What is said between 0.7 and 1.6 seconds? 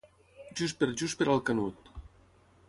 per just per al